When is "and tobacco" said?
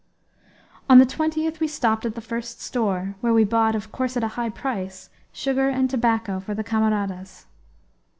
5.69-6.39